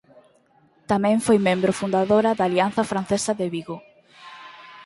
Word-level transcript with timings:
Tamén 0.91 1.17
foi 1.25 1.37
membro 1.47 1.77
fundadora 1.81 2.31
da 2.37 2.43
Alianza 2.47 2.83
Francesa 2.91 3.31
de 3.39 3.47
Vigo. 3.55 3.77